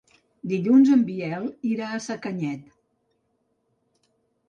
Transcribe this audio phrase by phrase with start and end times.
[0.51, 2.67] Dilluns en Biel irà a Sacanyet.